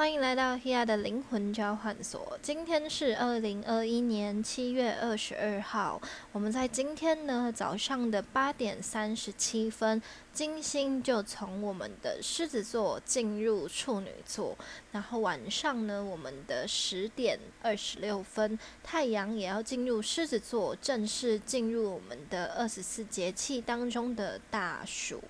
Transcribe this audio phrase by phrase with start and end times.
[0.00, 2.38] 欢迎来到 Hea 的灵魂交换所。
[2.40, 6.00] 今天是二零二一年七月二十二号。
[6.32, 10.00] 我们在今天呢早上的八点三十七分，
[10.32, 14.56] 金星就从我们的狮子座进入处女座。
[14.92, 25.22] 然后晚上呢，我们的十点二十六分，太阳也要进入狮子座，正式进入我们的二十四节气当中的大暑。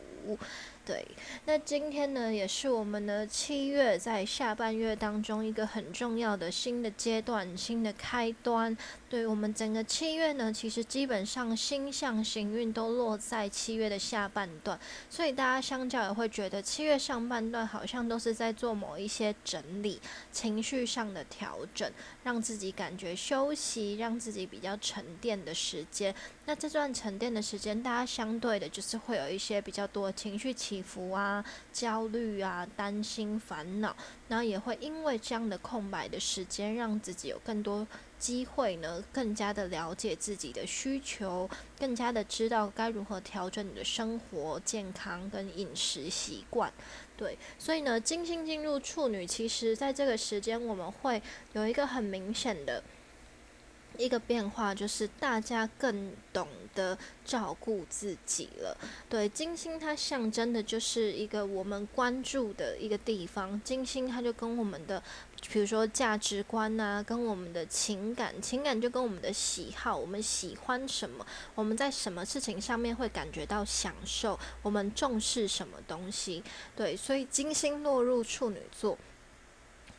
[0.85, 1.07] 对，
[1.45, 8.77] 那今天呢，也是我们的七月在下半月当中一个很重要的新的阶段、新的开端。
[9.11, 14.79] 对我们整个七月呢，其实基本上星象行运都落在七月的下半段，
[15.11, 20.01] 所以大家相较也会觉得七月上半段好像都是在做某一些整理、
[20.31, 21.91] 情绪上的调整，
[22.23, 26.15] 让自己感觉休息，让自己比较沉淀的时间。
[26.47, 30.81] 那这段沉淀的时间，大家相对的就是会有一些比较多情绪起。
[30.83, 33.95] 伏啊，焦虑啊，担心、烦恼，
[34.29, 37.87] 然后也会因为这样的空白的时间，让自己有更多
[38.21, 46.73] 机会呢，更加的了解自己的需求，更加的知道该如何调整你的生活、健康跟饮食习惯。
[47.17, 51.21] 对，所以呢，金星进入处女，其实在这个时间，我们会
[51.55, 52.85] 有一个很明显的。
[53.99, 58.75] 一个变化就是大家更懂得照顾自己了。
[59.11, 63.61] 对，金星它象征的就是一个我们关注的一个地方。
[63.63, 65.03] 金星它就跟我们的，
[65.49, 76.43] 比如说价值观呐，跟我们的情感，情感就跟我们的喜好，我们喜欢什么，我们在什么事情上面会感觉到享受，我们重视什么东西。
[76.77, 78.97] 对，所以金星落入处女座。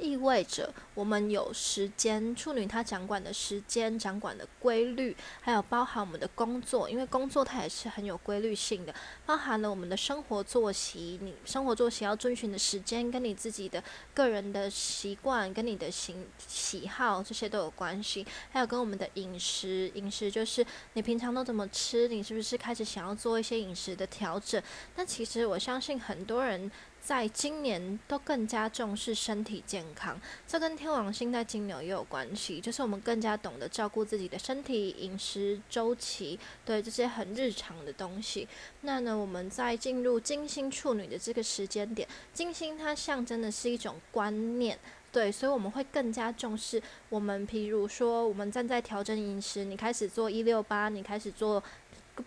[0.02, 8.94] 意味着我们有时间，处女她掌管的时间、掌管的规律，还有包含我们的工作，因为工作它也是很有规律性的，
[9.26, 16.16] 包含了我们的生活作息，你生活作息要遵循的时间，跟你自己的个人的习惯，跟你的喜
[16.48, 24.62] 喜好这些都有关系，还有跟我们的饮食，饮食就是你平常都怎么吃，你是不是开始想要做一些饮食的调整？
[24.96, 26.72] 但其实我相信很多人。
[27.01, 38.47] 在今年都更加重视身体健康，这跟天王星在金牛也有关系，就是我们更加懂得照顾自己的身体、饮食周期，对这些很日常的东西。
[38.81, 44.78] 那呢，我们在进入金星处女的这个时间点，金星它象征的是一种观念，
[45.12, 51.62] 对，所以我们会更加重视我们，譬如说，我们正在调整饮食，你开始做一六八，你开始做。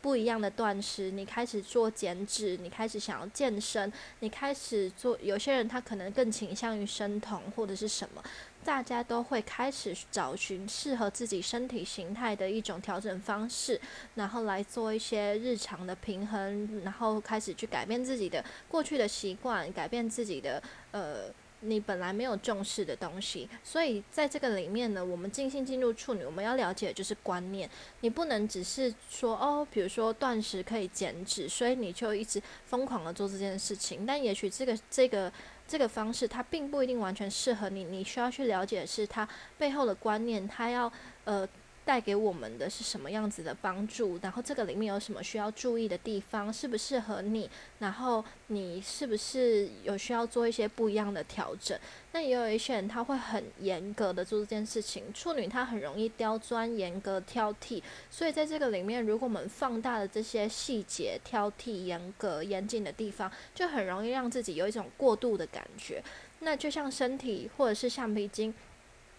[0.00, 5.18] 不一样的断食，你开始做减脂，你开始想要健身，你开始做。
[5.22, 8.22] 有些人他可能更倾向于生酮或者是什么，
[8.64, 13.80] 大家都会开始找寻适合自己身体形态的一种调整方式，
[14.14, 20.62] 然后来做一些日常的平衡，然后开始去改变自己的过去的习惯，改变自己的
[20.92, 21.32] 呃。
[21.64, 27.68] 你本来没有重视的东西，所以在这个里面呢，我们进行进入处女，我们要了解的就是观念。
[28.00, 34.04] 你不能只是说哦，比如说断食可以减脂，所以你就一直疯狂的做这件事情。
[34.06, 35.32] 但也许这个这个
[35.66, 37.84] 这个方式，它并不一定完全适合你。
[37.84, 40.92] 你需要去了解的是它背后的观念，它要
[41.24, 41.48] 呃。
[41.84, 44.18] 带给我们的是什么样子的帮助？
[44.22, 46.52] 然后这个里面有什么需要注意的地方？
[46.52, 47.48] 适不适合你？
[47.78, 51.78] 然后你是不是有需要做一些不一样的调整？
[52.12, 55.12] 那也有一些人他会很严格的做这件事情。
[55.12, 66.02] 处女她很容易刁钻、严格、挑剔，所以在这个里面，如果我们放大了这些细节、挑剔、严格、严谨的地方，就很容易让自己有一种过度的感觉。
[66.40, 68.54] 那就像身体或者是橡皮筋。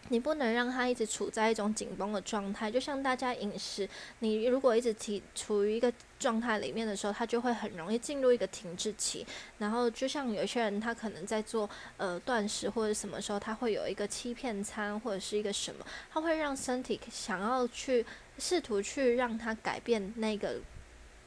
[0.09, 3.89] 你不能让他一直处在一种紧绷的状态，就像大家饮食，
[4.19, 9.25] 你如果一直提处于一个状态里面的时候，他就会很容易进入一个停滞期。
[9.57, 18.05] 然后就像有些人，他可能在做呃断食或者什么时候，他会有一个欺骗餐或者是一个什么，他会让身体想要去
[18.37, 20.55] 试图去让他改变那个。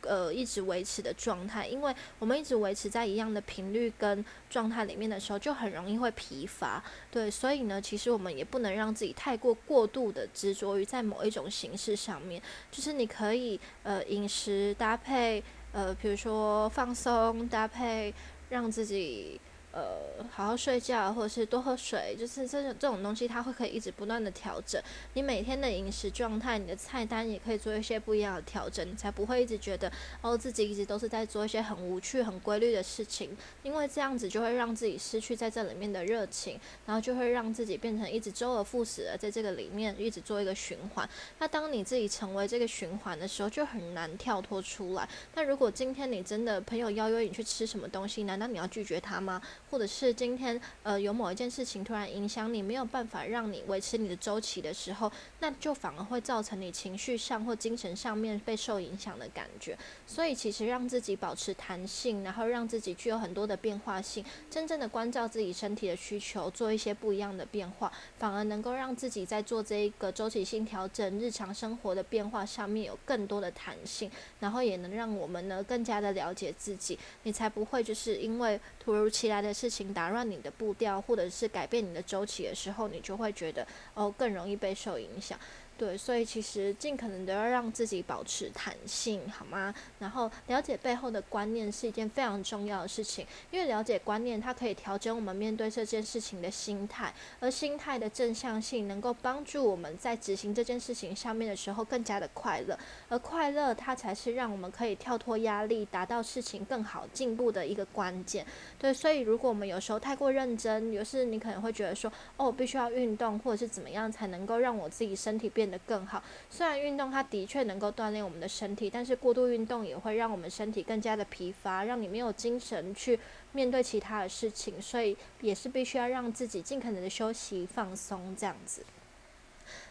[0.03, 6.83] 呃，一直维持的状态，因为我们一直维持在一样的频率跟状态里面的时候，就很容易会疲乏。
[7.11, 12.41] 对，所以呢，其实我们也不能让自己太过过度的执着于在某一种形式上面。
[12.71, 18.15] 就是你可以呃饮食搭配呃，比如说放松搭配，
[18.51, 19.41] 让自己。
[19.71, 24.83] 呃，好好睡觉，或者是多喝水，就是这种这种东西，它会可以一直不断的调整。
[25.13, 29.93] 你每天的饮食状态，你的菜单也可以做一些不一样的调整，你才不会一直觉得
[30.23, 33.37] 哦自己一直都是在做一些很无趣、很规律的事情。
[33.63, 41.09] 因为这样子就会让自己失去在这里面的热情，然后就会让自己变成一直周而复始的在这个里面一直做一个循环。
[41.39, 45.07] 那当你自己成为这个循环的时候，就很难跳脱出来。
[45.35, 49.43] 那如果今天你真的朋友邀约你去吃什么东西，难道你要拒绝他吗？
[49.71, 55.11] 或者是今天呃有某一件事情突然影响你，没有办法让你维持你的周期的时候，
[55.41, 59.77] 那就反而会造成你情绪上或精神上面被受影响的感觉。
[60.07, 74.11] 所以其实让自己保持弹性，然后让自己具有很多的变化性，真正的关照自己身体的需求，做一些不一样的变化，反而能够让自己在做这一个周期性调整、日常生活的变化上面有更多的弹性，
[74.41, 85.37] 然后也能让我们呢更加的了解自己，你才不会就是因为突如其来的事情打乱你的步调，或者是改变你的周期的时候，你就会觉得哦更容易被受影响。
[85.79, 89.73] 对，所以其实尽可能都要让自己保持弹性，好吗？
[90.01, 102.77] 然后了解背后的观念是一件非常重要的事情，因为了解观念，它可以调整我们面对这件事情的心态，而心态的正向性能够帮助我们在执行这件事情上面的时候更加的快乐，
[103.09, 108.45] 而快乐它才是让我们可以跳脱压力，达到事情更好进步的一个关键。
[108.81, 115.68] 对，所以如果我们有时候太过认真，有时你可能会觉得说，哦，我必须要运动，或者是怎么样才能够让我自己身体变。
[115.69, 116.23] 变得更好。
[116.49, 123.21] 虽然运动它的确能够锻炼我们的身体，但是过度运动也会让我们身体更加的疲乏，让你没有精神去
[123.53, 124.81] 面对其他的事情。
[124.81, 128.83] 所以也是必须要让自己尽可能的休息放松这样子。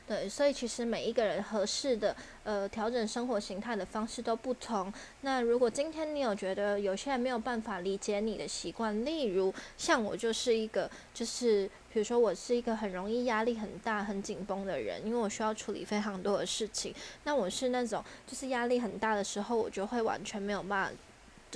[0.07, 2.15] 对，所以其实每一个人合适的
[2.45, 4.92] 呃调整生活形态的方式都不同。
[5.19, 16.95] 那如果今天你有觉得有些人没有办法理解你的习惯，例如像我就是一个，就是比如说我是一个很容易压力很大、很紧绷的人，因为我需要处理非常多的事情。
[17.25, 20.94] 那我是那种就是压力很大的时候，我就会完全没有办法。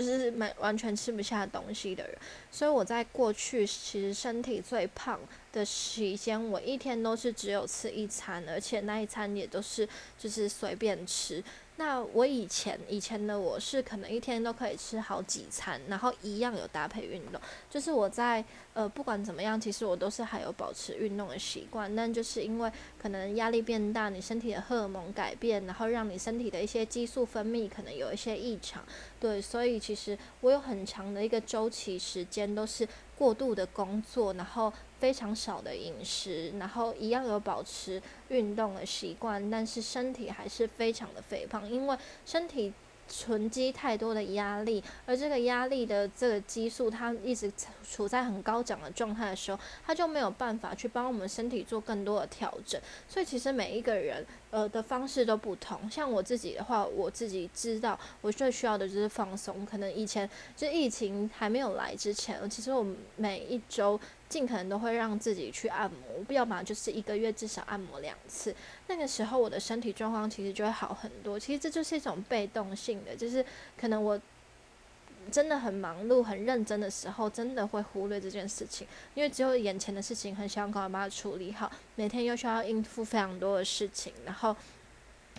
[0.01, 2.17] 就是没完全吃不下东西的人，
[2.51, 5.19] 所以我在过去其实身体最胖
[5.53, 9.87] 的期间，我一天都是只有吃一餐，而且那一餐也都是
[10.17, 11.43] 就是随便吃。
[11.83, 17.41] 那我以前以前的我是可能一天都可以吃好几餐，然后一样有搭配运动。
[17.71, 18.45] 就是我在
[18.75, 21.93] 呃不管怎么样，其实我都是还有保持运动的习惯。
[21.95, 28.83] 但就是因为可能压力变大，你身体的荷尔蒙改变，然后让你身体的一些激素分泌可能有一些异常。
[29.19, 32.87] 对，所以其实我有很长的一个周期时间都是
[33.17, 34.71] 过度的工作，然后。
[35.01, 42.71] 非常少的饮食，然后一样有保持运动的习惯，但是身体还是非常的肥胖，因为身体。
[43.13, 47.51] 存积太多的压力，而这个压力的这个激素，它一直
[47.83, 52.79] 处在很高涨的状态的时候，它就没有办法去帮我们身体做更多的调整。
[53.09, 55.91] 所以其实每一个人呃的方式都不同。
[55.91, 59.65] 像我自己的话，我自己知道我最需要的就是放松。
[59.65, 62.85] 可能以前就疫情还没有来之前，其实我
[63.17, 63.99] 每一周
[64.31, 68.55] 尽可能都会让自己去按摩，要么就是一个月至少按摩两次。
[68.87, 71.37] 那个时候我的身体状况其实就会好很多。
[71.37, 73.45] 其实这就是一种被动性的，就是
[73.77, 74.17] 可能我
[75.29, 81.69] 真的很忙碌、很认真的时候，真的会忽略这件事情，因为只有眼前的事情很想赶快把它处理好。
[81.95, 84.55] 每天又需要应付非常多的事情，然后。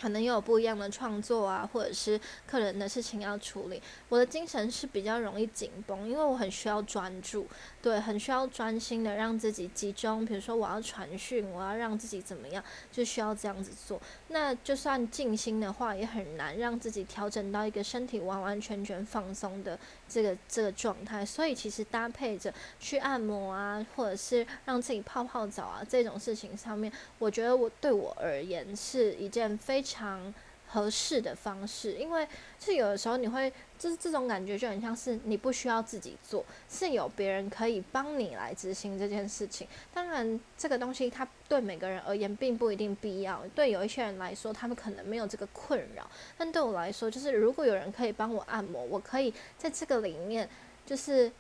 [0.02, 3.81] 可能又有不一样的创作啊，或者是客人的事情要处理。
[4.08, 7.46] 我的精神是比较容易紧绷，因为我很需要专注，
[7.81, 10.26] 对，很需要专心的让自己集中。
[10.26, 14.02] 比如说我要传讯，我要让自己怎么样，就需要这样子做。
[14.26, 19.78] 那就算静心的话，也很难让自己调整到一个身体完完全全放松的
[20.12, 21.24] 这个这个状态。
[21.24, 30.32] 所以其实搭配着去按摩啊，或者是让自己泡泡澡啊这种事情上面，我觉得我对我而言是一件非常。
[30.72, 32.26] 合适的方式，因为
[32.58, 39.69] 是有的时候你会，就是这种感觉就很像是你不需要自己做，是有别人可以帮你来执行这件事情。
[39.93, 46.10] 当然，这个东西它对每个人而言并不一定必要，对有一些人来说，他们可能没有这个困扰。
[46.38, 50.48] 但对我来说，就是如果有人可以帮我按摩，我可以在这个里面，
[50.86, 51.31] 就是。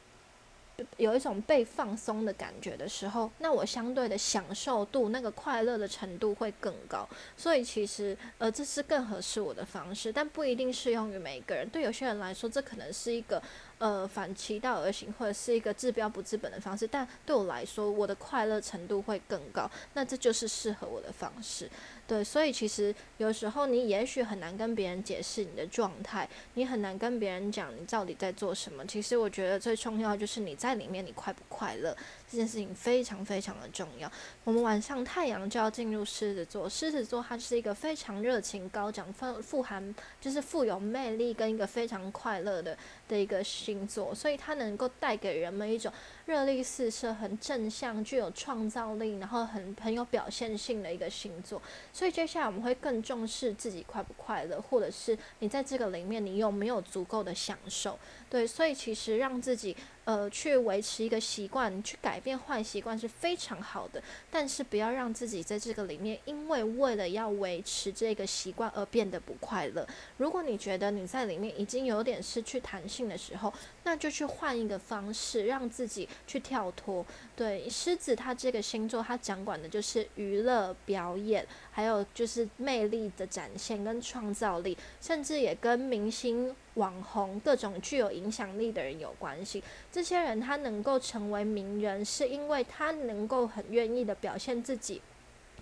[0.96, 7.08] 有一种被放松的感觉的时候，那我相对的享受度、那个快乐的程度会更高。
[7.36, 11.68] 所以其实，呃，这是更合适我的方式，但不一定适用于每一个人。
[11.68, 13.42] 对有些人来说，这可能是一个。
[13.82, 21.68] 呃，反其道而行，或者是一个治标不治本的方式，但对我来说，我的快乐程度会更高，那这就是适合我的方式。
[22.06, 28.86] 对，所以其实有时候你也许很难跟别人解释你的状态，你很难跟别人讲你到底在做什么。
[28.86, 31.96] 其实我觉得最重要就是你在里面你快不快乐，
[32.32, 34.10] 这件事情非常非常的重要。
[34.44, 42.76] 我们晚上太阳就要进入狮子座，狮子座它是一个非常热情高涨、富富含就是富有魅力跟一个非常快乐的。
[43.08, 45.92] 的一个星座，所以它能够带给人们一种
[46.26, 51.60] 热力四射、很正向、具有创造力，然后很很有表现性的一个星座。
[51.92, 57.98] 所以接下来我们会更重视自己快不快乐，或者是你在这个里面你有没有足够的享受。
[58.30, 69.86] 对，所以其实让自己呃去维持一个习惯，去改变坏习惯是非常好的，但是不要让自己在这个里面，因为为了要维持这个习惯而变得不快乐。
[70.16, 73.52] 如果你觉得你在里面已经有点失去弹性的时候，
[73.84, 77.04] 那就去换一个方式，让自己去跳脱。
[77.36, 86.54] 对，狮子它这个星座，它掌管的就是娱乐、表演，还有就是魅力的展现跟创造力，甚至也跟明星。
[86.76, 95.02] 网红各种具有影响力的人有关系，这些人他能够成为名人，是因为他能够很愿意的表现自己。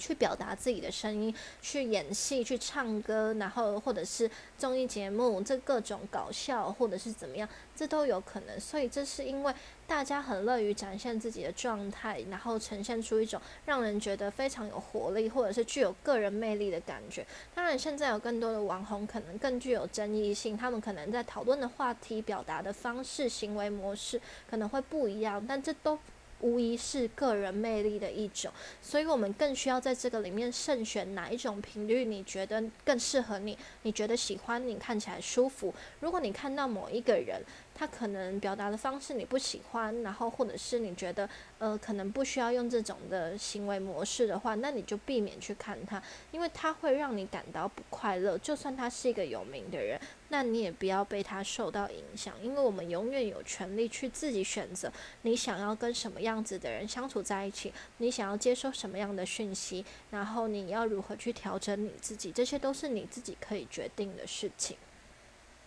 [0.01, 4.29] 去表达自己的声音，去演戏，去唱歌，然后或者是
[4.59, 8.59] 综艺节目，这各种搞笑或者是怎么样，这都有可能。
[8.59, 9.55] 所以这是因为
[9.87, 17.27] 大家很乐于展现自己的状态，然后呈现出一种让人觉得非常有活力，或者是具有个人魅力的感觉。
[17.55, 25.99] 当然，现在有更多的网红可能更具有争议性，他们可能在讨论的话题、表达的方式、行为模式可能会不一样，但这都。
[26.41, 35.75] 无疑是个人魅力的一种，所以我们更需要在这个里面慎选哪一种频率，你觉得更适合你，你觉得喜欢，你看起来舒服。
[36.01, 37.43] 如果你看到某一个人，
[37.75, 41.29] 他可能表达的方式你不喜欢，然后或者是你觉得
[41.59, 48.37] 呃可能不需要用这种的行为模式的话，那你就避免去看他，因为他会让你感到不快乐。
[48.39, 49.99] 就算他是一个有名的人，
[50.33, 54.91] 那你也不要被他受到影响，因为我们永远有权利去自己选择
[55.23, 64.77] 你想要跟什么样子的人相处在一起，你想要接收什么样的讯息，然后你要如何去调整你自己，这些都是你自己可以决定的事情。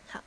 [0.08, 0.24] 好。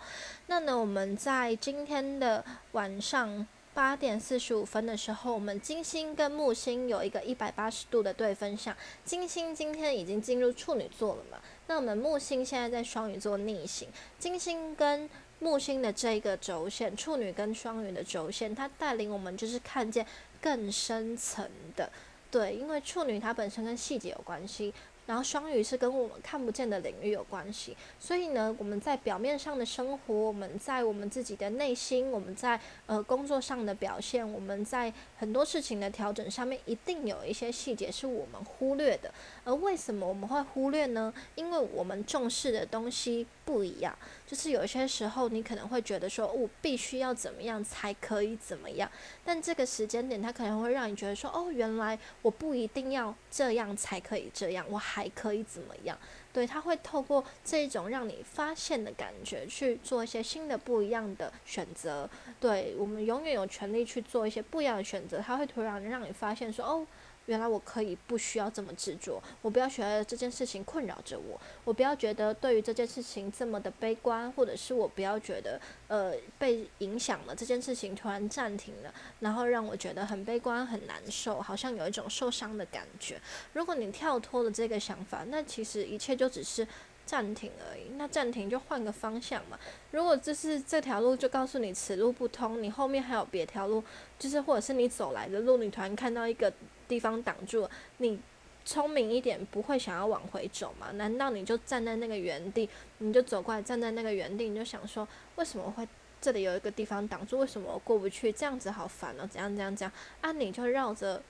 [0.49, 3.45] 那呢，我们在今天的晚上
[3.77, 8.75] 八点四十五分的时候，我们金星跟木星有一个一百八十度的对分相。
[9.05, 11.39] 金星今天已经进入处女座了嘛？
[11.67, 13.87] 那我们木星现在在双鱼座逆行。
[14.19, 15.07] 金星跟
[15.41, 20.07] 木星的这个轴线，处女跟双鱼的轴线，它带领我们就是看见
[20.41, 21.93] 更深层的。
[22.31, 24.73] 对，因为处女它本身跟细节有关系。
[25.07, 39.13] 然后双鱼是跟我们看不见的领域有关系，所以呢，我们在表面上的生活，我们在我们自己的内心，我们在呃工作上的表现，我们在很多事情的调整上面，一定有一些细节是我们忽略的。
[39.45, 41.15] 而为什么我们会忽略呢？
[41.37, 43.97] 因为我们重视的东西不一样。
[44.27, 48.91] 就是有些时候，你可能会觉得说，我必须要怎么样才可以怎么样，
[49.25, 55.97] 但这个时间点，它可能会让你觉得说，哦，原来我不一定要这样才可以这样，我还可以怎么样？
[56.33, 62.11] 对，他会透过这种让你发现的感觉去做一些新的不一样的选择。
[62.39, 66.87] 对我们永远有权利去做一些不一样的选择，他会突然让你发现说，哦。
[67.27, 83.21] 原来我可以不需要这么执着，我不要觉得这件事情困扰着我，我不要觉得对于这件事情这么的悲观，或者是我不要觉得呃被影响了，这件事情突然暂停了，然后让我觉得很悲观很难受，好像有一种受伤的感觉。
[83.53, 86.67] 如果你跳脱了这个想法，那其实一切就只是
[87.05, 87.97] 暂停而已。
[87.97, 89.59] 那暂停就换个方向嘛。
[89.91, 93.83] 如果这是这条路就告诉你此路不通，你后面还有别条路，
[94.17, 96.53] 就是或者是你走来的路，你突然看到一个。
[96.89, 98.19] 地方挡住你，
[98.65, 100.91] 聪明一点不会想要往回走吗？
[100.93, 105.87] 难道你就站在那个原地，你就走过来站在那个原地，你就想说为什么会
[106.21, 107.39] 这里有一个地方挡住？
[107.39, 108.33] 为什么我过不去？
[108.33, 109.29] 这样子好烦哦！
[109.31, 109.93] 怎样怎样怎样？
[110.21, 111.23] 啊，你就绕着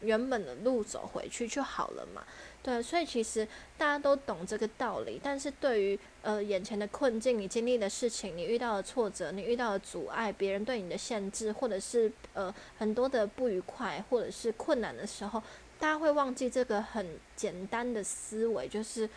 [0.00, 2.24] 原本的路走回去就好了嘛。
[2.68, 3.48] 对，所以其实
[3.78, 15.42] 大家都懂这个道理，但是对于呃眼前的困境，你经历的事情，你遇到的挫折，你遇到的阻碍，别人对你的限制，或者是呃很多的不愉快，或者是困难的时候，
[15.78, 19.08] 大家会忘记这个很简单的思维，就是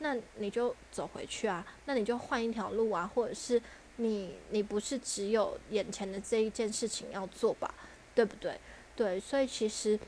[0.00, 3.58] 那你就走回去啊，那你就换一条路啊，或者是
[3.96, 7.72] 你你不是只有眼前的这一件事情要做吧，
[8.14, 8.60] 对不对？
[8.94, 9.98] 对，所以其实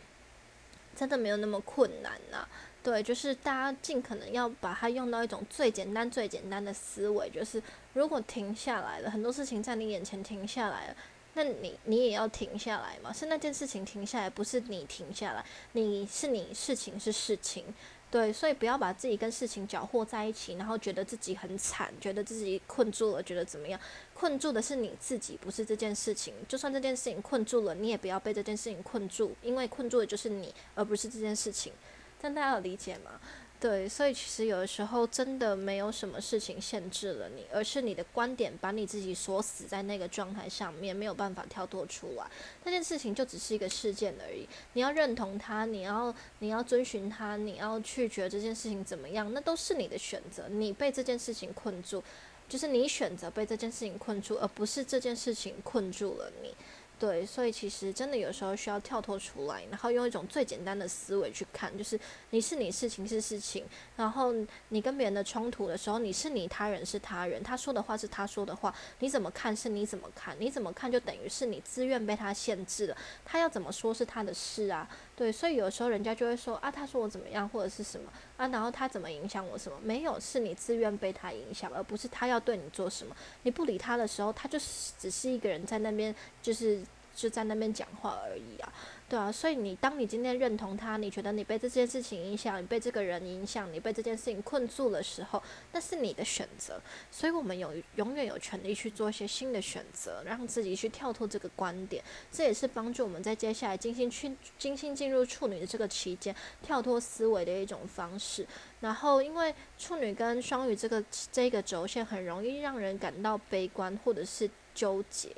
[0.95, 2.47] 真的没有那么困难呐。
[2.83, 10.97] 对，就是大家尽可能要把它用到一种最简单、最简单的思维，就是如果停下来了，很多事情在你眼前停下来了，
[11.35, 13.13] 那你你也要停下来嘛？
[13.13, 17.67] 是那件事情停下来，不是你停下来，你是你事情是事情，
[18.11, 23.79] 对，所以不要把自己跟事情搅和在一起，然后觉得自己很惨，觉得自己困住了，觉得怎么样？
[24.15, 26.33] 困住的是你自己，不是这件事情。
[26.49, 31.73] 就算这件事情困住了，你也不要被这件事情困住，因为困住的就是你，而不是这件事情。
[32.21, 33.21] 但大家有理解吗？
[33.59, 42.25] 对，所以其实有的时候真的没有什么事情限制了你，而是你的观点把你自己锁死在那个状态上面，没有办法跳脱出来。
[42.65, 50.49] 那件事情就只是一个事件而已，你要认同它，你要你要遵循它，你要去觉得这件事情怎么样，那都是你的选择。
[50.49, 52.03] 你被这件事情困住。
[52.49, 56.53] 就是你选择被这件事情困住，而不是这件事情困住了你。
[57.01, 63.65] 对，所以其实真的有时候需要跳脱出来，然后用一种最简单的思维去看，就是你是你，事情是事情，
[63.97, 64.35] 然后
[64.69, 74.87] 你跟别人的冲突的时候，你是你，他人是他人，他说的话是他说的话，你怎么看是你怎么看，你怎么看就等于是你自愿被他限制了，他要怎么说是他的事啊，
[75.21, 86.81] 对，所以有时候人家就会说啊，他说我怎么样或者是什么啊，然后他怎么影响我什么，没有，是你自愿被他影响，而不是他要对你做什么，你不理他的时候，他就是只是一个人在那边就是。
[87.13, 88.73] 就在那边讲话而已啊，
[89.11, 96.81] 对啊，所以你当你今天认同他，你觉得你被这件事情影响，你被这个人影响，你被这件事情困住的时候，那是你的选择。
[97.11, 102.05] 所以我们有永远有权利去做一些新的选择，让自己去跳脱这个观点。
[102.31, 108.47] 这也是帮助我们在接下来精心去精心进入处女的这个期间，跳脱思维的一种方式。
[108.79, 115.31] 然后，因为处女跟双鱼这个这个轴线很容易让人感到悲观或者是纠结。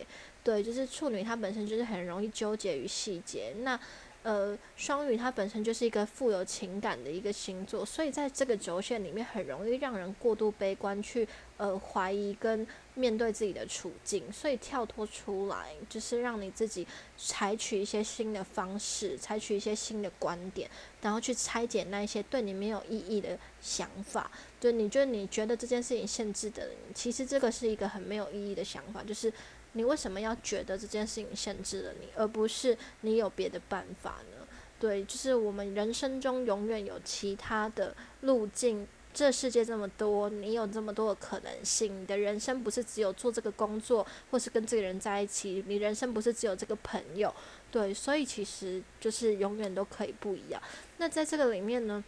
[0.45, 3.55] 对，就是处女，她本身就是很容易纠结于细节。
[3.61, 3.79] 那，
[4.25, 14.33] 呃，双鱼它本身就是一个富有情感的一个星座，所以在这个轴线里面，很容易让人过度悲观，去呃怀疑跟面对自己的处境。
[14.33, 20.69] 所以跳脱出来，就是让你自己采取一些新的方式，采取一些新的观点，
[21.01, 24.31] 然后去拆解那一些对你没有意义的想法。
[24.61, 29.33] 就你觉得你觉得这件事情限制的，其实这个是一个很没有意义的想法，就是。
[29.75, 34.47] 你为什么要觉得这件事情限制了你，而不是你有别的办法呢？
[34.79, 38.87] 对，就是我们人生中永远有其他的路径。
[39.15, 42.03] 这世界这么多，你有这么多的可能性。
[42.03, 45.63] 你的人生不是只有做这个工作，或是跟这个人在一起。
[45.67, 47.35] 你人生不是只有这个朋友。
[47.71, 50.61] 对，所以其实就是永远都可以不一样。
[50.99, 52.03] 那在这个里面呢，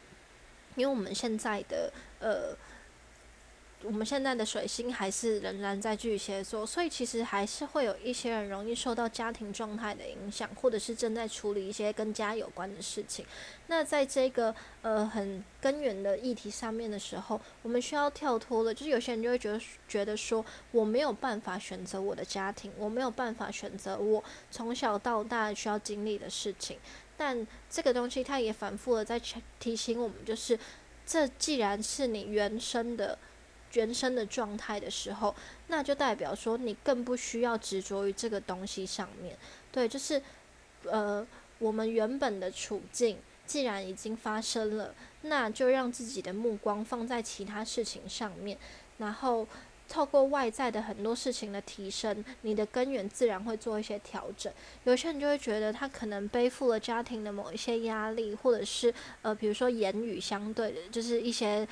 [0.77, 2.57] 因为我们现在的呃。
[3.85, 13.27] 我们现在的水星还是仍然在巨蟹座，所以其实还是会有一些人容易受到家庭状态的影响，或者是正在处理一些跟家有关的事情。
[13.67, 26.79] 那在这个呃很根源的议题上面的时候，我们需要跳脱的，就是有些人就会觉得觉得说我没有办法选择我的家庭，我没有办法选择我从小到大需要经历的事情。
[27.17, 29.21] 但这个东西它也反复的在
[29.61, 30.59] 提醒我们，就是
[31.07, 33.19] 这既然是你原生的。
[33.75, 35.35] 原生的状态的时候，
[35.69, 39.37] 那就代表说你更不需要执着于这个东西上面。
[39.71, 40.21] 对，就是，
[40.85, 41.27] 呃，
[41.59, 48.57] 我们原本的处境既然已经发生了，那就让自己的目光放在其他事情上面，
[48.99, 49.47] 然后
[49.89, 54.53] 透过外在的很多事情的提升，你的根源自然会做一些调整。
[54.85, 61.67] 有些人就会觉得他可能背负了家庭的某一些压力，或者是呃，比如说言语相对的，就是一些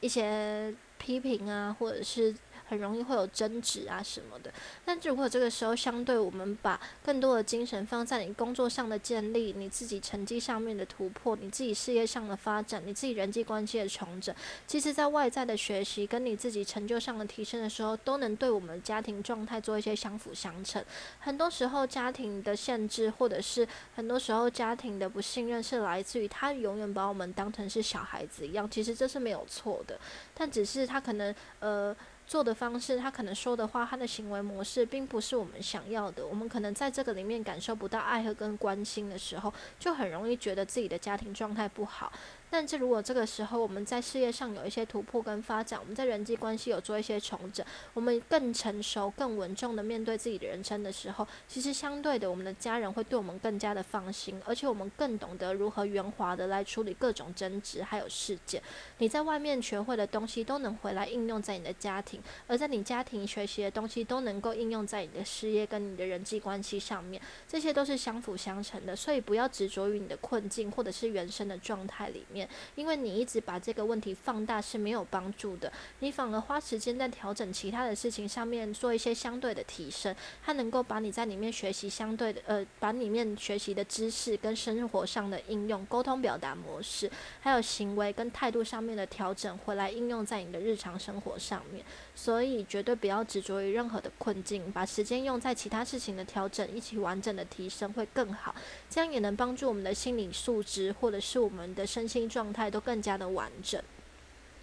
[0.00, 0.74] 一些。
[0.98, 2.34] 批评啊，或者是。
[2.68, 4.52] 很容易会有争执啊什么的，
[4.84, 14.34] 但如果这个时候相对我们把更多的精神放在你工作上的建立、你自己成绩上面的突破、你自己事业上的发展、你自己人际关系的重整，
[14.66, 20.84] 其实在外在的学习跟你自己成就上的提升的时候，都能对我们家庭状态做一些相辅相成。
[21.20, 29.98] 很多时候家庭的限制，或者是很多时候家庭的不信任，是来自于他永远把我们当成是小孩子一样，其实这是没有错的，
[30.34, 31.96] 但只是他可能呃。
[32.26, 36.26] 做的方式，他可能说的话，他的行为模式，并不是我们想要的。
[36.26, 42.12] 我们可能在这个里面感受不到爱和跟关心的时候，就很容易觉得自己的家庭状态不好。
[42.56, 58.62] 但是如果这个时候我们在事业上有一些突破跟发展，我们在人际关系有做一些重整，我们更成熟、更稳重的面对自己的人生的时候，其实相对的，我们的家人会对我们更加的放心，而且我们更懂得如何圆滑的来处理各种争执还有事件。
[58.96, 68.96] 你在外面学会的东西都能回来应用在你的家庭，而在你家庭学习的东西都能够应用在你的事业跟你的人际关系上面，这些都是相辅相成的。
[68.96, 72.45] 所以不要执着于你的困境或者是原生的状态里面。
[72.74, 91.84] 因为你一直把这个问题放大是没有帮助的，你反而花时间在调整其他的事情上面做一些相对的提升，它能够把你在里面学习相对的呃，把里面学习的知识跟生活上的应用、沟通表达模式，还有行为跟态度上面的调整回来应用在你的日常生活上面。
[92.14, 98.54] 所以绝对不要执着于任何的困境，把时间用在其他事情的调整，一起完整的提升会更好。
[98.88, 103.82] 这样也能帮助我们的心理素质或者是我们的身心状态都更加的完整。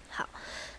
[0.09, 0.29] 好，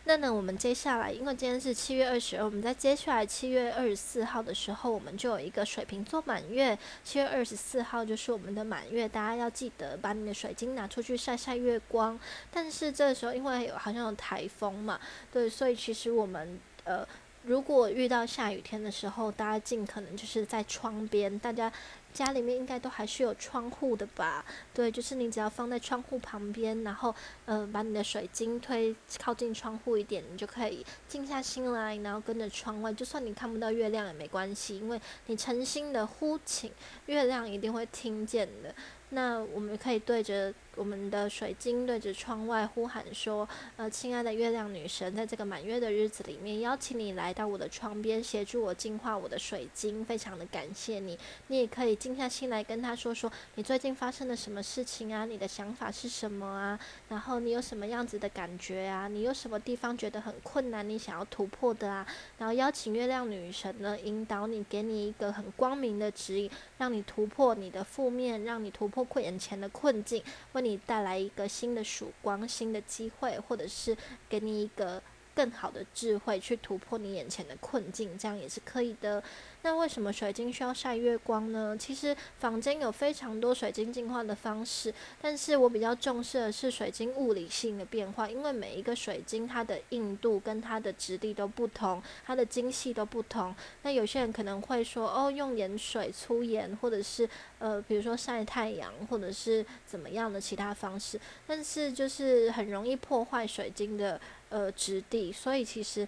[0.04, 6.78] 那呢，我们接下来，因为今天是七月二十二，我们在接下来七月二十四号的时候，我们就有一个水瓶座满月。
[7.02, 12.16] 七月二十四号就是我们的满月，大家要记得把你的水晶拿出去晒晒月光。
[12.52, 15.00] 但是这时候，因为有好像有台风嘛，
[15.32, 17.04] 对，所以其实我们呃。
[17.46, 21.70] 如果遇到下雨天的时候，大家尽可能就是在窗边，大家。
[22.14, 24.44] 家里面应该都还是有窗户的吧？
[24.72, 27.12] 对，就是你只要放在窗户旁边，然后
[27.44, 36.70] 呃把你的水晶推靠近窗户一点，你就可以静下心来，然后跟着窗外，就算你看不到月亮也没关系，因为你诚心的呼请，
[37.07, 38.72] 月亮一定会听见的。
[39.14, 43.48] 那我们可以对着我们的水晶，对着窗外呼喊说
[43.79, 51.16] ：“呃，亲爱的月亮女神，在这个满月的日子里面，邀请你来到我的窗边，协助我净化我的水晶，非常的感谢你。
[51.46, 55.24] 你也可以静下心来跟他说说，你最近发生了什么事情啊？
[55.24, 56.77] 你的想法是什么啊？
[57.09, 59.07] 然后你有什么样子的感觉啊？
[59.07, 62.05] 你有什么地方觉得很困难，你想要突破的啊？
[62.38, 73.96] 然后邀请月亮女神呢，引导你，给你一个很光明的指引，让你突破你的负面，让你突破。”困眼前的困境，为你带来一个新的曙光、新的机会，或者是
[74.28, 75.02] 给你一个
[75.34, 79.22] 更好的智慧，去突破你眼前的困境，这样也是可以的。
[79.62, 81.74] 那为什么水晶需要晒月光呢？
[81.78, 84.92] 其实坊间有非常多水晶净化的方式，
[85.22, 93.54] 但是我比较重视的是水晶物理性的变化，因为每一个水晶它的硬度跟它的质地都不同，它的精细都不同。
[93.82, 97.26] 那有些人可能会说，哦，用盐水、粗盐，或者是
[97.58, 106.07] 呃，比如说晒太阳，或者是怎么样的其他方式，但是就是很容易破坏水晶的呃质地，所以其实。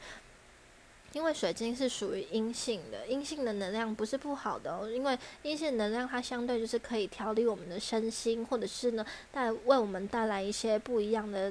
[1.12, 4.90] 因为水晶是属于阴性的，阴性的能量不是不好的哦。
[4.90, 11.50] 因为阴性能量它相对就是可以调理我们的身心，或者是呢带为我们带来一些不一样的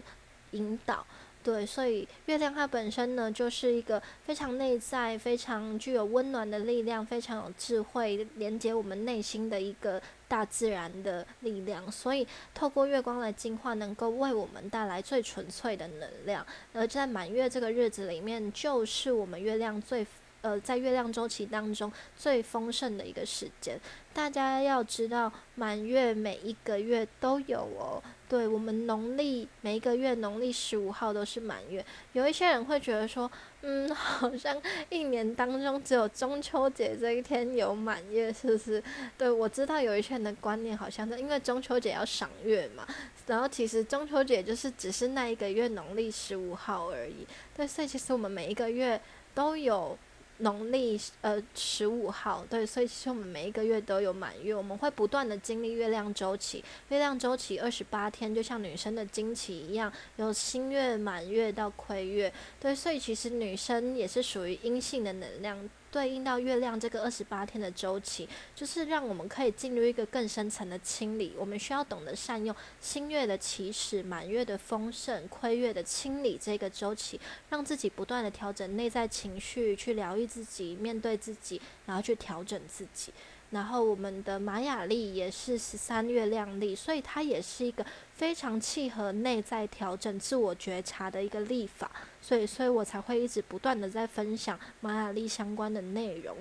[0.52, 1.04] 引导。
[1.46, 11.92] 对，所以月亮它本身呢，就是一个非常内在、非常具有温暖的力量，非常有智慧，连接我们内心的一个大自然的力量。
[11.92, 16.44] 所以，透过月光来净化，能够为我们带来最纯粹的能量。
[16.74, 20.04] 而在满月这个日子里面，就是我们月亮最
[20.46, 23.80] 呃，在月亮周期当中最丰盛的一个时间。
[24.14, 28.02] 大家要知道，满月每一个月都有哦。
[28.30, 33.30] 对我们农历每一个月农历十五号都是满月，有一些人会觉得说，
[33.62, 34.56] 嗯， 好像
[34.90, 38.84] 一年当中只有中秋节这一天有满月，是不是？
[39.18, 42.86] 对我知道有一些人的观念好像是因为中秋节要赏月嘛，
[43.26, 47.26] 然后其实中秋节就是只是那一个月农历十五号而已。
[47.56, 49.02] 对，所以其实我们每一个月
[49.34, 49.98] 都有。
[50.40, 65.70] 农历呃十五号，对，所以其实我们每一个月都有满月，我们会不断的经历月亮周期，月亮周期二十八天，就像女生的经期一样，有新月、满月到亏月，对，所以其实女生也是属于阴性的能量。
[65.96, 71.34] 对应到月亮这个二十八天的周期，就是让我们可以进入一个更深层的清理。
[71.38, 77.18] 我们需要懂得善用新月的起始、满月的丰盛、亏月的清理这个周期，
[77.50, 83.14] 让自己不断的调整内在情绪，去疗愈自己，面对自己，然后去调整自己。
[83.52, 91.90] 然后我们的玛雅历也是十三月亮历，所以它也是一个非常契合内在调整、自我觉察的一个历法，
[92.26, 96.36] 所以，所以我才会一直不断的在分享玛雅历相关的内容。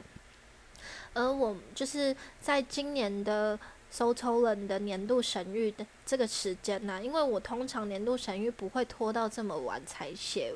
[1.13, 3.59] 而我就是在今年的
[3.91, 10.55] 收抽了你的年度神谕的这个时间呢，因为我通常年度神谕不会拖到这么晚才写，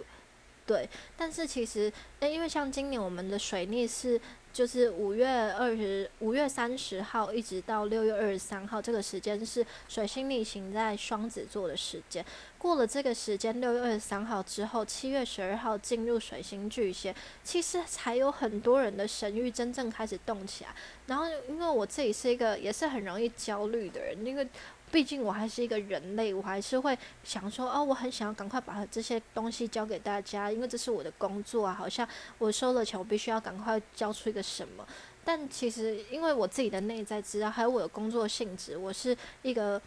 [0.67, 4.19] 对，但是其实，诶，因为像今年我们的水逆是。
[4.59, 12.25] 就是五月二十五月三十号一直到六月二十三号，这个时间是水星逆行在双子座的时间。
[12.59, 20.71] 过了这个时间，六月二十三号之后，七月十二号进入水星巨蟹，其实才有很多人的神域真正开始动起来。
[21.07, 24.45] 然后，因为我自己是一个也是很容易焦虑的人，因为。
[24.91, 31.75] 毕竟我还是一个人类，我还是会想说，哦，我很想要赶快把这些东西交给大家，因为这是我的工作啊。
[31.75, 34.87] 好像我收了钱，我必须要赶快交出一个什么。
[35.25, 39.81] 但其实，因为我自己的内在知道，还有我的工作性质，我是一个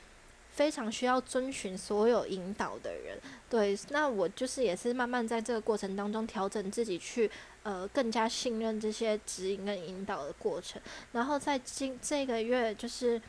[0.51, 3.17] 非常需要遵循所有引导的人。
[3.49, 7.29] 对，那我就是也是慢慢在这个过程当中调整自己，去
[7.63, 10.81] 呃更加信任这些指引跟引导的过程。
[11.11, 13.21] 然后在今这个月就是。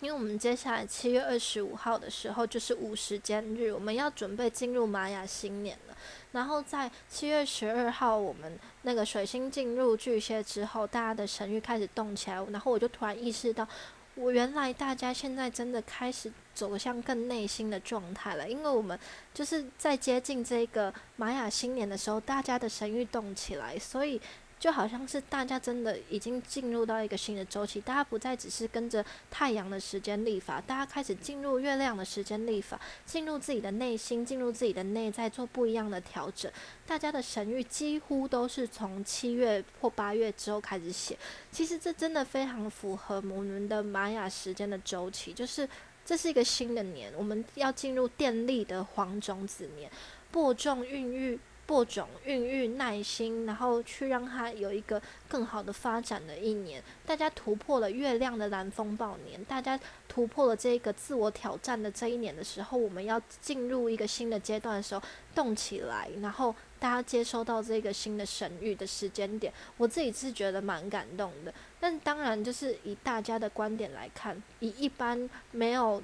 [0.00, 5.96] 因为我们接下来七月二十五号的时候就是五时间日，我们要准备进入玛雅新年了。
[6.32, 12.42] 然后在七月十二号，我们那个水星进入巨蟹之后，大家的神域开始动起来。
[12.50, 13.68] 然后我就突然意识到，
[14.14, 18.48] 我原来大家现在真的开始走向更内心的状态了。
[18.48, 18.98] 因为我们
[19.34, 24.20] 就是在接近这个玛雅新年的时候，大家的神域动起来，所以。
[24.60, 36.52] 就好像是大家真的已经进入到一个新的周期，大家不再只是跟着太阳的时间历法，大家开始进入月亮的时间历法，进入自己的内心，进入自己的内在，做不一样的调整。
[36.86, 41.18] 大家的神谕几乎都是从七月或八月之后开始写，
[41.50, 45.66] 其实这真的非常符合我们的玛雅时间的周期，就是
[46.04, 49.90] 这是一个新的年，我们要进入电力的黄种子年，
[50.30, 51.40] 播种、孕育。
[51.70, 56.82] 播种、孕育、耐心，然后去让它有一个更好的发展的一年。
[57.06, 59.78] 大家突破了月亮的蓝风暴年，大家
[60.08, 65.02] 突破了这个自我挑战的这一年的时候，我们要进入一个新的阶段的时候，
[65.32, 71.54] 动起来，然后大家接收到这个新的神谕的时间点，我自己是觉得蛮感动的。
[71.78, 76.02] 但当然，就是以大家的观点来看，以一般没有。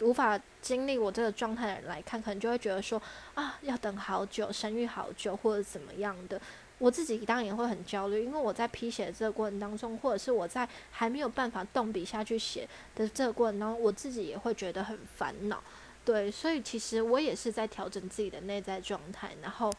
[0.00, 3.00] 无法经历我这个状态的人来看，可能就会觉得说
[3.34, 6.40] 啊，要等好久，生育好久，或者怎么样的。
[6.78, 15.60] 我自己当然也会很焦虑，因为我在批写的这个过程当中，或者是我在还没有办法动笔下去写的这个过程当中，我自己也会觉得很烦恼。
[16.04, 19.72] 对，所以其实我也是在调整自己的内在状态，然后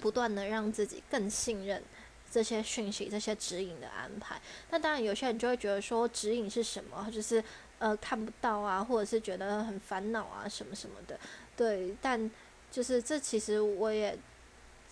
[0.00, 1.82] 不断的让自己更信任
[2.30, 4.40] 这些讯息、这些指引的安排。
[4.70, 7.10] 那当然，有些人就会觉得说，指引是什么？
[7.12, 7.42] 就是。
[7.78, 11.18] 呃，看不到啊，或者是觉得很烦恼啊，什么什么的，
[11.56, 11.94] 对。
[12.02, 12.30] 但
[12.72, 14.18] 就是这其实我也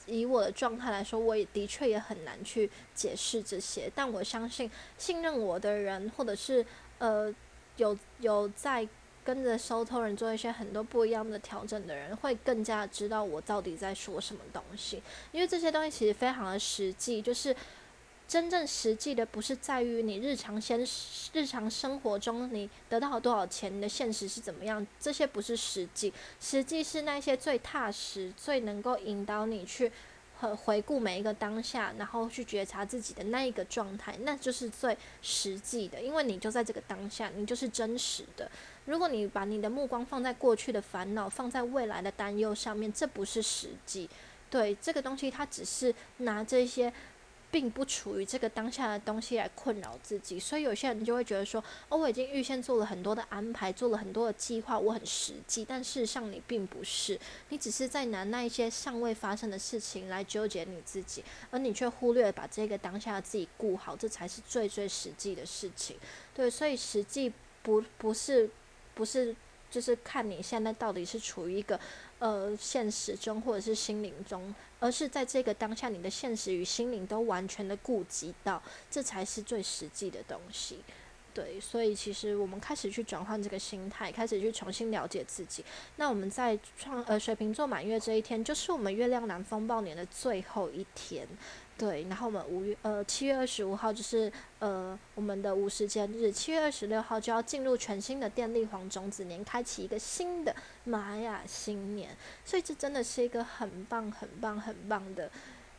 [0.06, 3.90] 以我的状态来说，我也的确也很难去解释这些。
[3.94, 6.64] 但我相信信任我的人，或者是
[6.98, 7.34] 呃
[7.76, 8.88] 有有在
[9.24, 15.02] 跟着收托人做一些很多不一样的调整的人，会更加知道我到底在说什么东西。
[15.32, 17.54] 因为这些东西其实非常的实际，就是。
[18.28, 20.84] 真正实际的不是在于你日常先
[21.32, 29.92] 日常生活中你得到了多少钱，你的现实是怎么样，这些不是实际，实际是那些最踏实、最能够引导你去
[30.40, 38.50] 回回顾每一个当下，然后去觉察自己的那一个状态，那就是最实际的，因为你就在这个当下，你就是真实的。
[38.86, 44.10] 如果你把你的目光放在过去的烦恼，放在未来的担忧上面，这不是实际。
[44.50, 46.92] 对这个东西，它只是拿这些。
[47.50, 65.96] 并不处于这个当下的东西来困扰自己，所以有些人就会觉得说：“哦，我已经预先做了很多的安排，做了很多的计划，我很实际。”但事实上你并不是，你只是在拿那一些尚未发生的事情来纠结你自己，而你却忽略把这个当下的自己顾好，这才是最最实际的事情。
[66.34, 67.32] 对，所以实际
[67.62, 68.50] 不不是
[68.94, 69.34] 不是
[69.70, 71.78] 就是看你现在到底是处于一个。
[72.18, 80.78] 呃，现实中或者是心灵中，而是在这个当下，你的现实与心灵都完全的顾及到，这才是最实际的东西。
[81.36, 85.62] 对，所以其实我们开始去转换这个心态，开始去重新了解自己。
[85.96, 91.28] 那我们在创呃水瓶座满月这一天，就是我们月亮男风暴年的最后一天。
[91.76, 105.30] 对，然后我们五月呃七月二十五号就是呃我们的无时间日，七月二十六号就要进入全新的电力黄种子年，开启一个新的玛雅新年，所以这真的是一个很棒很棒很棒的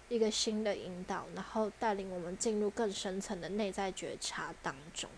[0.07, 5.09] 一个新的引导，然后带领我们进入更深层的内在觉察当中。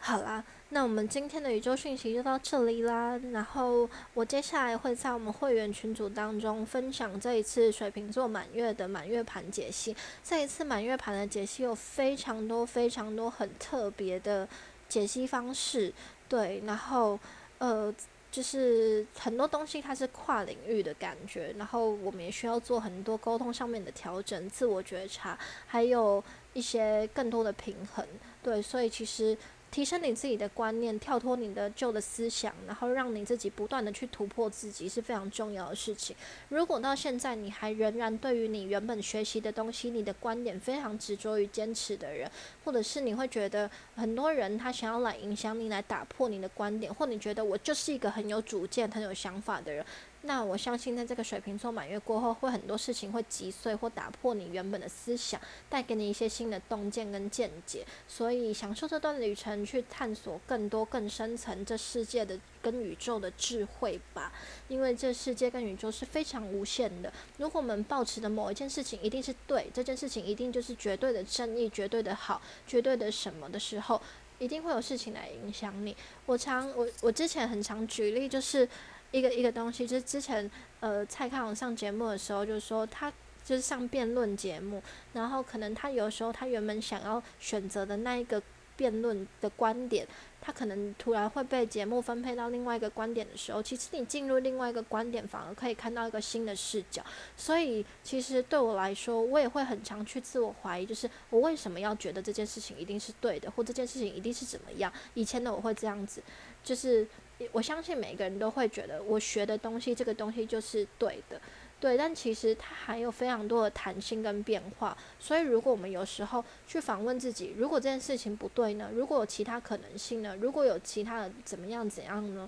[0.00, 0.42] 好啦。
[0.72, 3.18] 那我们今天的宇宙讯息就到这里啦。
[3.32, 9.94] 然后我接下来会在我们会员群组当中分享这一次水瓶座满月的满月盘解析。
[10.24, 14.48] 这一次满月盘的解析有非常多、非常多很特别的
[14.88, 15.92] 解析方式，
[16.28, 16.62] 对。
[16.64, 17.18] 然后
[17.58, 17.92] 呃，
[18.30, 25.36] 就是很多东西它是跨领域的感觉，然后我们也需要做很多沟通上面的调整、自我觉察，
[25.66, 28.06] 还有一些更多的平衡，
[28.40, 28.62] 对。
[28.62, 29.36] 所以其实。
[29.70, 36.16] 提升你自己的观念，跳脱你的旧的思想，然后让你自己不断的去突破自己是非常重要的事情。
[36.48, 42.28] 如果到现在你还仍然对于你原本学习的东西，你的观点非常执着于坚持的人，
[42.64, 49.86] 或者是你会觉得很多人他想要来影响你，来打破你的观点，或你觉得我就是一个很有主见、很有想法的人。
[50.22, 57.86] 那我相信，在这个水瓶座满月过后，会很多事情会击碎或打破你原本的思想，带给你一些新的洞见跟见解。
[58.06, 64.30] 所以，享受这段旅程，去探索更多更深层这世界的跟宇宙的智慧吧。
[64.68, 67.10] 因为这世界跟宇宙是非常无限的。
[67.38, 74.00] 如果我们抱持的某一件事情一定是对，这件事情一定就是绝对的正义、绝对的好、绝对的什么的时候，
[74.40, 75.96] 一定会有事情来影响你。
[76.26, 78.68] 我常我我之前很常举例就是。
[79.12, 80.48] 一个一个东西，就是之前
[80.78, 83.12] 呃蔡康永上节目的时候，就是说他
[83.44, 84.80] 就是上辩论节目，
[85.14, 88.40] 然后可能他有时候他原本想要选择的那一个
[88.80, 90.08] 辩论的观点，
[90.40, 97.04] 他可能突然会被节目分配到另外一个观点的时候，其实你进入另外一个观点，反而可以看到一个新的视角。
[97.36, 104.90] 所以，其实对我来说，我也会很常去自我怀疑，就是我为什么要觉得这件事情一定是对的，或这件事情一定是怎么样？
[105.12, 106.22] 以前的我会这样子，
[106.64, 107.06] 就是
[107.52, 111.38] 我相信每个人都会觉得我学的东西，这个东西就是对的。
[111.80, 118.90] 对，但其实它还有非常多的弹性跟变化，所以如果我们有时候去访问自己，如果这件事情不对呢？
[118.94, 120.36] 如果有其他可能性呢？
[120.36, 122.46] 如果有其他的怎么样怎样呢？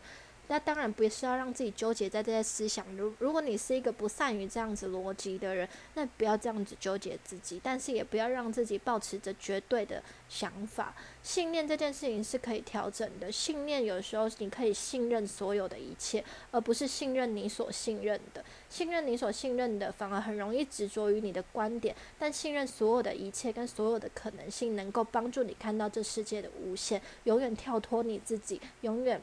[0.48, 2.84] 那当然不是要让自己纠结在这些思想。
[2.94, 10.94] 如如果你是一个不善于这样子逻辑的人，那不要这样子纠结自己，但是也不要让自己保持着绝对的想法。
[11.22, 13.30] 信念这件事情是可以调整的。
[13.30, 18.44] 信念有时候你可以信任所有的一切，而不是信任你所信任的。
[18.68, 21.94] 信任你所信任的，反而很容易执着于你的观点。
[22.18, 29.22] 但信任所有的一切跟所有的可能性，能够帮助你看到这世界的无限，永远跳脱你自己，永远。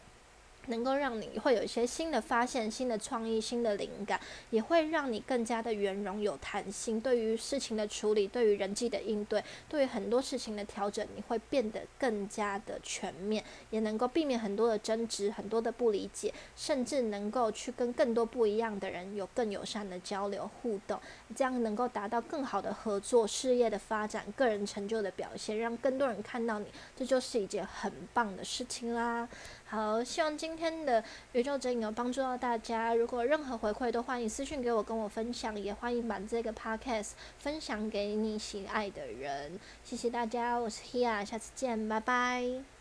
[0.69, 6.99] 能够让你会有一些新的发现、新的创意、新的灵感，也会让你更加的圆融、有弹性。
[6.99, 20.99] 对于事情的处理，对于人际的应对，对于很多事情的调整，你会变得更加的全面，也能够避免很多的争执、很多的不理解，甚至能够去跟更多不一样的人有更友善的交流互动，
[21.35, 29.27] 这样能够达到更好的合作、事业的发展、个人成就的表现，让更多人看到你，这就是一件很棒的事情啦。
[29.69, 31.03] 好，希望今天的
[31.33, 32.95] 宇宙指引有帮助到大家。
[32.95, 39.59] 如果任何回馈，都欢迎私信给我，跟我分享，也欢迎把这个 podcast 分享给你喜爱的人。
[39.83, 42.78] 谢谢大家，我是 Hia，下次见，拜拜。